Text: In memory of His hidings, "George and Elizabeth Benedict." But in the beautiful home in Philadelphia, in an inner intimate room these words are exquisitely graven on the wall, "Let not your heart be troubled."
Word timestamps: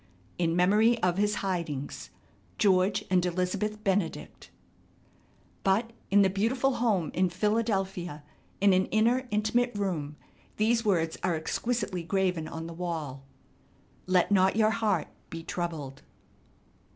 In 0.39 0.55
memory 0.55 0.99
of 1.03 1.19
His 1.19 1.35
hidings, 1.45 2.09
"George 2.57 3.05
and 3.11 3.23
Elizabeth 3.23 3.83
Benedict." 3.83 4.49
But 5.63 5.91
in 6.09 6.23
the 6.23 6.27
beautiful 6.31 6.77
home 6.77 7.11
in 7.13 7.29
Philadelphia, 7.29 8.23
in 8.59 8.73
an 8.73 8.87
inner 8.87 9.27
intimate 9.29 9.75
room 9.77 10.15
these 10.57 10.83
words 10.83 11.17
are 11.21 11.35
exquisitely 11.35 12.01
graven 12.01 12.47
on 12.47 12.65
the 12.65 12.73
wall, 12.73 13.21
"Let 14.07 14.31
not 14.31 14.55
your 14.55 14.71
heart 14.71 15.09
be 15.29 15.43
troubled." 15.43 16.01